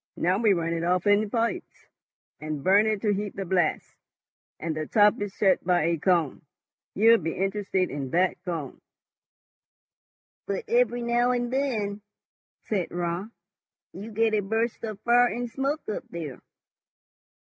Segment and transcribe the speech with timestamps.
[0.17, 1.85] Now we run it off in pipes,
[2.39, 3.93] and burn it to heat the blast,
[4.59, 6.41] and the top is shut by a cone.
[6.95, 8.81] You'll be interested in that cone."
[10.47, 12.01] "But every now and then,"
[12.63, 13.29] said Raut,
[13.93, 16.39] "you get a burst of fire and smoke up there."